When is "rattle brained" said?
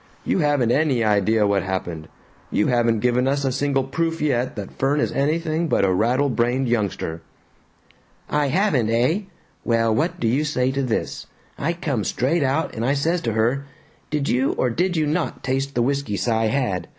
5.93-6.67